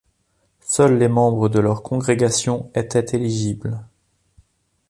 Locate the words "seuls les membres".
0.65-1.47